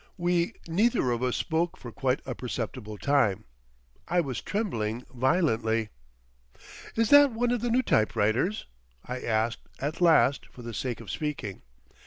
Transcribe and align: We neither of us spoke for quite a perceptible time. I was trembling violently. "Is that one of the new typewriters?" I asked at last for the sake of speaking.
We 0.17 0.55
neither 0.67 1.11
of 1.11 1.21
us 1.21 1.35
spoke 1.35 1.77
for 1.77 1.91
quite 1.91 2.23
a 2.25 2.33
perceptible 2.33 2.97
time. 2.97 3.45
I 4.07 4.19
was 4.19 4.41
trembling 4.41 5.05
violently. 5.13 5.89
"Is 6.95 7.11
that 7.11 7.33
one 7.33 7.51
of 7.51 7.61
the 7.61 7.69
new 7.69 7.83
typewriters?" 7.83 8.65
I 9.05 9.19
asked 9.21 9.59
at 9.79 10.01
last 10.01 10.47
for 10.47 10.63
the 10.63 10.73
sake 10.73 11.01
of 11.01 11.11
speaking. 11.11 11.61